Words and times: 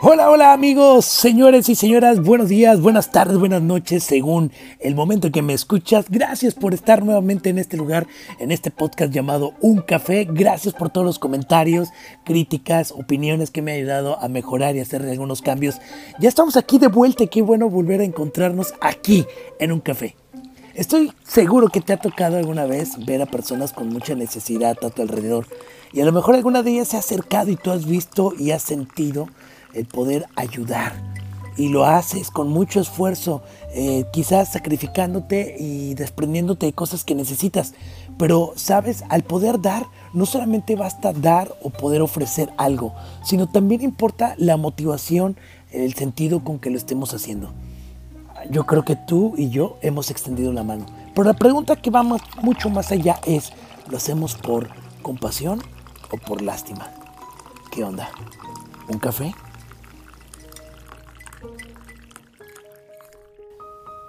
Hola, 0.00 0.30
hola 0.30 0.52
amigos, 0.52 1.06
señores 1.06 1.68
y 1.68 1.74
señoras, 1.74 2.22
buenos 2.22 2.48
días, 2.48 2.80
buenas 2.80 3.10
tardes, 3.10 3.36
buenas 3.36 3.62
noches, 3.62 4.04
según 4.04 4.52
el 4.78 4.94
momento 4.94 5.26
en 5.26 5.32
que 5.32 5.42
me 5.42 5.54
escuchas. 5.54 6.06
Gracias 6.08 6.54
por 6.54 6.72
estar 6.72 7.04
nuevamente 7.04 7.50
en 7.50 7.58
este 7.58 7.76
lugar, 7.76 8.06
en 8.38 8.52
este 8.52 8.70
podcast 8.70 9.12
llamado 9.12 9.54
Un 9.60 9.80
Café. 9.80 10.24
Gracias 10.30 10.72
por 10.72 10.90
todos 10.90 11.04
los 11.04 11.18
comentarios, 11.18 11.88
críticas, 12.24 12.92
opiniones 12.92 13.50
que 13.50 13.60
me 13.60 13.72
han 13.72 13.78
ayudado 13.78 14.20
a 14.20 14.28
mejorar 14.28 14.76
y 14.76 14.80
hacer 14.80 15.02
algunos 15.02 15.42
cambios. 15.42 15.80
Ya 16.20 16.28
estamos 16.28 16.56
aquí 16.56 16.78
de 16.78 16.86
vuelta 16.86 17.24
y 17.24 17.28
qué 17.28 17.42
bueno 17.42 17.68
volver 17.68 18.00
a 18.00 18.04
encontrarnos 18.04 18.74
aquí 18.80 19.26
en 19.58 19.72
Un 19.72 19.80
Café. 19.80 20.14
Estoy 20.74 21.12
seguro 21.24 21.70
que 21.70 21.80
te 21.80 21.92
ha 21.92 21.96
tocado 21.96 22.36
alguna 22.36 22.66
vez 22.66 23.04
ver 23.04 23.20
a 23.20 23.26
personas 23.26 23.72
con 23.72 23.88
mucha 23.88 24.14
necesidad 24.14 24.78
a 24.80 24.90
tu 24.90 25.02
alrededor 25.02 25.48
y 25.92 26.02
a 26.02 26.04
lo 26.04 26.12
mejor 26.12 26.36
alguna 26.36 26.62
de 26.62 26.70
ellas 26.70 26.86
se 26.86 26.96
ha 26.96 27.00
acercado 27.00 27.50
y 27.50 27.56
tú 27.56 27.72
has 27.72 27.84
visto 27.84 28.32
y 28.38 28.52
has 28.52 28.62
sentido 28.62 29.26
el 29.74 29.86
poder 29.86 30.26
ayudar. 30.36 30.92
Y 31.56 31.70
lo 31.70 31.84
haces 31.84 32.30
con 32.30 32.48
mucho 32.48 32.80
esfuerzo, 32.80 33.42
eh, 33.74 34.04
quizás 34.12 34.52
sacrificándote 34.52 35.56
y 35.58 35.94
desprendiéndote 35.94 36.66
de 36.66 36.72
cosas 36.72 37.04
que 37.04 37.16
necesitas. 37.16 37.74
Pero, 38.16 38.52
sabes, 38.54 39.02
al 39.08 39.24
poder 39.24 39.60
dar, 39.60 39.86
no 40.12 40.24
solamente 40.24 40.76
basta 40.76 41.12
dar 41.12 41.52
o 41.62 41.70
poder 41.70 42.00
ofrecer 42.00 42.50
algo, 42.58 42.94
sino 43.24 43.48
también 43.48 43.82
importa 43.82 44.34
la 44.38 44.56
motivación, 44.56 45.36
el 45.72 45.94
sentido 45.94 46.44
con 46.44 46.58
que 46.60 46.70
lo 46.70 46.76
estemos 46.76 47.12
haciendo. 47.12 47.52
Yo 48.50 48.64
creo 48.64 48.84
que 48.84 48.96
tú 48.96 49.34
y 49.36 49.50
yo 49.50 49.78
hemos 49.82 50.10
extendido 50.10 50.52
la 50.52 50.62
mano. 50.62 50.86
Pero 51.14 51.24
la 51.24 51.34
pregunta 51.34 51.76
que 51.76 51.90
va 51.90 52.04
mucho 52.04 52.70
más 52.70 52.92
allá 52.92 53.20
es, 53.26 53.52
¿lo 53.90 53.96
hacemos 53.96 54.36
por 54.36 54.68
compasión 55.02 55.60
o 56.12 56.16
por 56.16 56.42
lástima? 56.42 56.88
¿Qué 57.72 57.82
onda? 57.82 58.08
¿Un 58.88 58.98
café? 58.98 59.34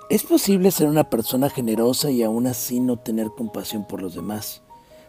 ¿Es 0.09 0.23
posible 0.23 0.71
ser 0.71 0.88
una 0.88 1.07
persona 1.07 1.52
generosa 1.52 2.09
y 2.09 2.23
aún 2.23 2.47
así 2.47 2.79
no 2.79 2.97
tener 2.97 3.27
compasión 3.29 3.85
por 3.85 4.02
los 4.02 4.16
demás? 4.16 4.63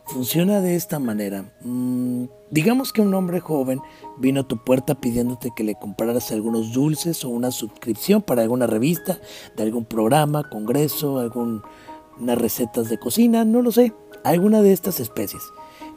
Funciona 0.04 0.60
de 0.60 0.76
esta 0.76 0.98
manera. 0.98 1.54
Mm, 1.62 2.24
digamos 2.50 2.92
que 2.92 3.00
un 3.00 3.14
hombre 3.14 3.40
joven 3.40 3.80
vino 4.18 4.42
a 4.42 4.46
tu 4.46 4.62
puerta 4.62 4.94
pidiéndote 4.94 5.52
que 5.56 5.64
le 5.64 5.74
compraras 5.74 6.30
algunos 6.32 6.74
dulces 6.74 7.24
o 7.24 7.30
una 7.30 7.50
suscripción 7.50 8.20
para 8.20 8.42
alguna 8.42 8.66
revista, 8.66 9.18
de 9.56 9.62
algún 9.62 9.86
programa, 9.86 10.50
congreso, 10.50 11.18
algunas 11.18 11.62
recetas 12.20 12.90
de 12.90 12.98
cocina, 12.98 13.46
no 13.46 13.62
lo 13.62 13.72
sé, 13.72 13.94
alguna 14.22 14.60
de 14.60 14.74
estas 14.74 15.00
especies. 15.00 15.42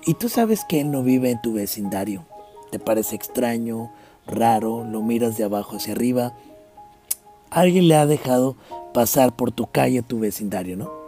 Y 0.06 0.14
tú 0.14 0.30
sabes 0.30 0.62
que 0.70 0.80
él 0.80 0.92
no 0.92 1.04
vive 1.04 1.30
en 1.30 1.42
tu 1.42 1.52
vecindario. 1.52 2.26
Te 2.72 2.80
parece 2.80 3.18
extraño, 3.18 3.92
raro, 4.26 4.86
lo 4.86 5.02
miras 5.02 5.36
de 5.36 5.44
abajo 5.44 5.76
hacia 5.76 5.92
arriba. 5.92 6.38
Alguien 7.50 7.90
le 7.90 7.96
ha 7.96 8.06
dejado 8.06 8.56
pasar 8.94 9.36
por 9.36 9.52
tu 9.52 9.68
calle, 9.68 10.02
tu 10.02 10.20
vecindario, 10.20 10.78
¿no? 10.78 11.04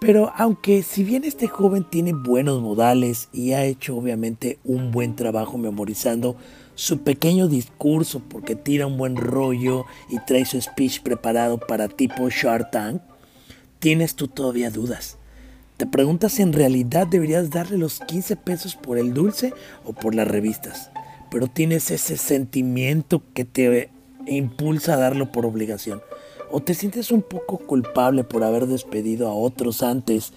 Pero 0.00 0.32
aunque 0.36 0.82
si 0.82 1.02
bien 1.02 1.24
este 1.24 1.48
joven 1.48 1.84
tiene 1.84 2.12
buenos 2.12 2.62
modales 2.62 3.28
y 3.32 3.52
ha 3.52 3.64
hecho 3.64 3.96
obviamente 3.96 4.58
un 4.64 4.92
buen 4.92 5.16
trabajo 5.16 5.58
memorizando 5.58 6.36
su 6.76 7.00
pequeño 7.00 7.48
discurso 7.48 8.22
porque 8.28 8.54
tira 8.54 8.86
un 8.86 8.96
buen 8.96 9.16
rollo 9.16 9.86
y 10.08 10.20
trae 10.20 10.44
su 10.44 10.60
speech 10.60 11.00
preparado 11.02 11.58
para 11.58 11.88
tipo 11.88 12.28
Shark 12.30 12.70
Tank, 12.70 13.02
tienes 13.80 14.14
tú 14.14 14.28
todavía 14.28 14.70
dudas. 14.70 15.16
Te 15.76 15.86
preguntas 15.86 16.32
si 16.32 16.42
en 16.42 16.52
realidad 16.52 17.08
deberías 17.08 17.50
darle 17.50 17.78
los 17.78 17.98
15 17.98 18.36
pesos 18.36 18.76
por 18.76 18.98
el 18.98 19.14
dulce 19.14 19.52
o 19.84 19.92
por 19.92 20.14
las 20.14 20.28
revistas, 20.28 20.92
pero 21.30 21.48
tienes 21.48 21.90
ese 21.90 22.16
sentimiento 22.16 23.22
que 23.34 23.44
te 23.44 23.90
impulsa 24.26 24.94
a 24.94 24.98
darlo 24.98 25.32
por 25.32 25.44
obligación 25.44 26.00
o 26.50 26.60
te 26.60 26.74
sientes 26.74 27.10
un 27.10 27.22
poco 27.22 27.58
culpable 27.58 28.24
por 28.24 28.44
haber 28.44 28.66
despedido 28.66 29.28
a 29.28 29.34
otros 29.34 29.82
antes 29.82 30.32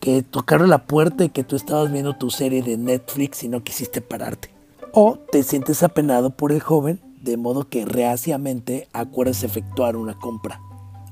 que 0.00 0.22
tocaron 0.22 0.70
la 0.70 0.86
puerta 0.86 1.24
y 1.24 1.30
que 1.30 1.44
tú 1.44 1.56
estabas 1.56 1.90
viendo 1.90 2.16
tu 2.16 2.30
serie 2.30 2.62
de 2.62 2.76
Netflix 2.76 3.42
y 3.42 3.48
no 3.48 3.62
quisiste 3.62 4.00
pararte. 4.00 4.50
O 4.92 5.18
te 5.30 5.42
sientes 5.42 5.82
apenado 5.82 6.30
por 6.30 6.52
el 6.52 6.60
joven 6.60 7.00
de 7.22 7.36
modo 7.36 7.68
que 7.68 7.84
reaciamente 7.84 8.88
acuerdas 8.92 9.42
efectuar 9.42 9.96
una 9.96 10.14
compra. 10.18 10.60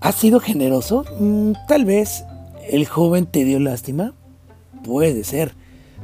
¿Has 0.00 0.14
sido 0.16 0.38
generoso? 0.40 1.04
Mm, 1.18 1.52
tal 1.66 1.84
vez 1.84 2.24
el 2.68 2.86
joven 2.86 3.26
te 3.26 3.44
dio 3.44 3.58
lástima. 3.58 4.14
Puede 4.84 5.24
ser. 5.24 5.54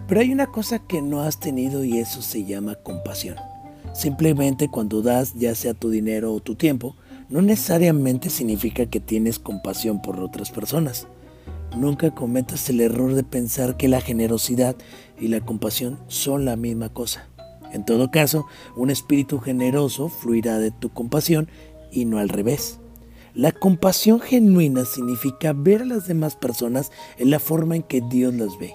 Pero 0.08 0.22
hay 0.22 0.32
una 0.32 0.46
cosa 0.46 0.80
que 0.80 1.02
no 1.02 1.20
has 1.20 1.38
tenido 1.38 1.84
y 1.84 1.98
eso 1.98 2.22
se 2.22 2.44
llama 2.44 2.74
compasión. 2.74 3.36
Simplemente 3.92 4.68
cuando 4.68 5.02
das 5.02 5.34
ya 5.34 5.54
sea 5.54 5.74
tu 5.74 5.90
dinero 5.90 6.32
o 6.34 6.40
tu 6.40 6.54
tiempo, 6.54 6.96
no 7.30 7.40
necesariamente 7.42 8.28
significa 8.28 8.86
que 8.86 9.00
tienes 9.00 9.38
compasión 9.38 10.02
por 10.02 10.20
otras 10.20 10.50
personas. 10.50 11.06
Nunca 11.76 12.12
cometas 12.12 12.68
el 12.68 12.80
error 12.80 13.14
de 13.14 13.22
pensar 13.22 13.76
que 13.76 13.88
la 13.88 14.00
generosidad 14.00 14.74
y 15.18 15.28
la 15.28 15.40
compasión 15.40 16.00
son 16.08 16.44
la 16.44 16.56
misma 16.56 16.88
cosa. 16.88 17.28
En 17.72 17.84
todo 17.84 18.10
caso, 18.10 18.46
un 18.76 18.90
espíritu 18.90 19.38
generoso 19.38 20.08
fluirá 20.08 20.58
de 20.58 20.72
tu 20.72 20.90
compasión 20.90 21.48
y 21.92 22.04
no 22.04 22.18
al 22.18 22.28
revés. 22.28 22.80
La 23.32 23.52
compasión 23.52 24.20
genuina 24.20 24.84
significa 24.84 25.52
ver 25.52 25.82
a 25.82 25.84
las 25.86 26.08
demás 26.08 26.34
personas 26.34 26.90
en 27.16 27.30
la 27.30 27.38
forma 27.38 27.76
en 27.76 27.84
que 27.84 28.00
Dios 28.00 28.34
las 28.34 28.58
ve. 28.58 28.74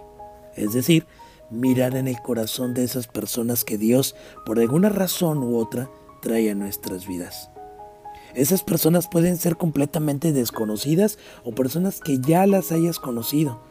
Es 0.56 0.72
decir, 0.72 1.06
mirar 1.52 1.98
en 1.98 2.08
el 2.08 2.22
corazón 2.22 2.74
de 2.74 2.86
esas 2.86 3.08
personas 3.08 3.66
que 3.66 3.78
Dios, 3.78 4.16
por 4.46 4.60
alguna 4.60 4.88
razón 4.88 5.40
u 5.40 5.58
otra, 5.58 5.90
trae 6.22 6.50
a 6.50 6.56
nuestras 6.56 7.06
vidas. 7.06 7.50
Esas 8.36 8.64
personas 8.64 9.08
pueden 9.08 9.38
ser 9.38 9.56
completamente 9.56 10.34
desconocidas 10.34 11.18
o 11.46 11.52
personas 11.52 12.02
que 12.02 12.20
ya 12.20 12.46
las 12.46 12.74
hayas 12.74 13.00
conocido, 13.00 13.62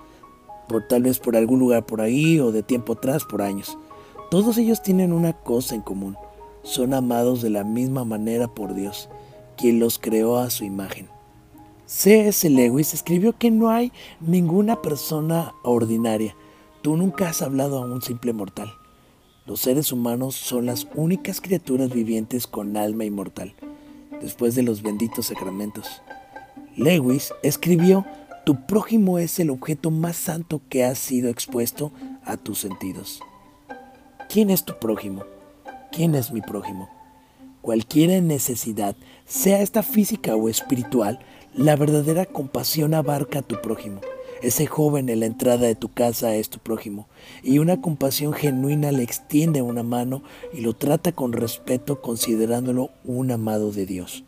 por 0.69 0.89
tal 0.89 1.03
vez 1.03 1.19
por 1.19 1.37
algún 1.37 1.59
lugar 1.59 1.85
por 1.85 2.01
ahí 2.01 2.41
o 2.41 2.51
de 2.51 2.63
tiempo 2.63 2.95
atrás 2.95 3.25
por 3.25 3.43
años. 3.43 3.77
Todos 4.31 4.57
ellos 4.57 4.83
tienen 4.83 5.13
una 5.13 5.35
cosa 5.35 5.75
en 5.75 5.83
común, 5.83 6.17
son 6.63 6.95
amados 6.95 7.43
de 7.43 7.51
la 7.51 7.63
misma 7.63 8.07
manera 8.07 8.49
por 8.49 8.75
Dios, 8.75 9.11
quien 9.59 9.81
los 9.81 9.99
creó 9.99 10.39
a 10.39 10.49
su 10.49 10.65
imagen. 10.65 11.09
C.S. 11.85 12.49
Lewis 12.49 12.95
escribió 12.95 13.37
que 13.37 13.51
no 13.51 13.69
hay 13.69 13.93
ninguna 14.21 14.81
persona 14.81 15.53
ordinaria. 15.63 16.35
Tú 16.81 16.97
nunca 16.97 17.29
has 17.29 17.43
hablado 17.43 17.83
a 17.83 17.85
un 17.85 18.01
simple 18.01 18.33
mortal. 18.33 18.73
Los 19.45 19.61
seres 19.61 19.93
humanos 19.93 20.37
son 20.37 20.65
las 20.65 20.89
únicas 20.95 21.43
criaturas 21.43 21.91
vivientes 21.91 22.47
con 22.47 22.79
alma 22.79 23.05
inmortal 23.05 23.55
después 24.25 24.55
de 24.55 24.63
los 24.63 24.83
benditos 24.83 25.27
sacramentos. 25.27 26.03
Lewis 26.77 27.33
escribió, 27.43 28.05
tu 28.45 28.67
prójimo 28.67 29.19
es 29.19 29.39
el 29.39 29.51
objeto 29.51 29.91
más 29.91 30.17
santo 30.17 30.61
que 30.69 30.85
ha 30.85 30.95
sido 30.95 31.29
expuesto 31.29 31.93
a 32.25 32.37
tus 32.37 32.59
sentidos. 32.59 33.21
¿Quién 34.29 34.51
es 34.51 34.65
tu 34.65 34.79
prójimo? 34.79 35.25
¿Quién 35.93 36.15
es 36.15 36.33
mi 36.33 36.41
prójimo? 36.41 36.89
Cualquiera 37.61 38.21
necesidad, 38.21 38.97
sea 39.25 39.61
esta 39.61 39.83
física 39.83 40.35
o 40.35 40.49
espiritual, 40.49 41.21
la 41.55 41.77
verdadera 41.77 42.27
compasión 42.27 42.95
abarca 42.95 43.39
a 43.39 43.43
tu 43.43 43.61
prójimo. 43.61 44.01
Ese 44.43 44.67
joven 44.67 45.09
en 45.09 45.21
la 45.21 45.27
entrada 45.27 45.67
de 45.67 45.75
tu 45.75 45.93
casa 45.93 46.35
es 46.35 46.51
tu 46.51 46.59
prójimo 46.59 47.09
y 47.43 47.59
una 47.59 47.81
compasión 47.81 48.33
genuina 48.33 48.93
le 48.93 49.03
extiende 49.03 49.63
una 49.63 49.83
mano 49.83 50.23
y 50.53 50.61
lo 50.61 50.75
trata 50.75 51.13
con 51.13 51.33
respeto 51.33 52.01
considerándolo 52.01 52.91
un 53.05 53.31
amado 53.31 53.73
de 53.73 53.87
Dios. 53.87 54.25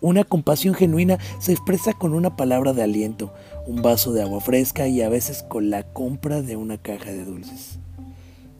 Una 0.00 0.24
compasión 0.24 0.74
genuina 0.74 1.18
se 1.38 1.52
expresa 1.52 1.92
con 1.92 2.12
una 2.12 2.34
palabra 2.34 2.72
de 2.72 2.82
aliento, 2.82 3.32
un 3.66 3.82
vaso 3.82 4.12
de 4.12 4.22
agua 4.22 4.40
fresca 4.40 4.88
y 4.88 5.00
a 5.00 5.08
veces 5.08 5.44
con 5.44 5.70
la 5.70 5.84
compra 5.92 6.42
de 6.42 6.56
una 6.56 6.76
caja 6.76 7.12
de 7.12 7.24
dulces. 7.24 7.78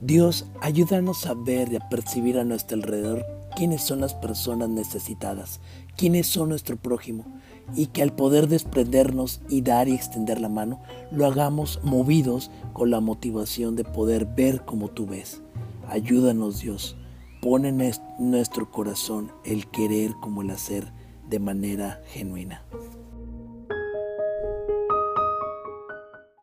Dios, 0.01 0.47
ayúdanos 0.61 1.27
a 1.27 1.35
ver 1.35 1.73
y 1.73 1.77
a 1.77 1.89
percibir 1.89 2.39
a 2.39 2.45
nuestro 2.45 2.77
alrededor 2.77 3.27
quiénes 3.57 3.83
son 3.83 4.01
las 4.01 4.15
personas 4.15 4.69
necesitadas, 4.69 5.61
quiénes 5.97 6.27
son 6.27 6.49
nuestro 6.49 6.77
prójimo, 6.77 7.25
y 7.75 7.87
que 7.87 8.03
al 8.03 8.13
poder 8.13 8.49
desprendernos 8.49 9.41
y 9.49 9.63
dar 9.63 9.89
y 9.89 9.95
extender 9.95 10.41
la 10.41 10.49
mano, 10.49 10.81
lo 11.11 11.27
hagamos 11.27 11.81
movidos 11.83 12.51
con 12.73 12.91
la 12.91 13.01
motivación 13.01 13.77
de 13.77 13.85
poder 13.85 14.27
ver 14.27 14.65
como 14.65 14.89
tú 14.89 15.07
ves. 15.07 15.43
Ayúdanos 15.89 16.61
Dios, 16.61 16.97
pon 17.41 17.65
en 17.65 17.83
nuestro 18.19 18.71
corazón 18.71 19.33
el 19.45 19.67
querer 19.69 20.13
como 20.21 20.43
el 20.43 20.51
hacer 20.51 20.93
de 21.29 21.39
manera 21.39 22.03
genuina. 22.09 22.63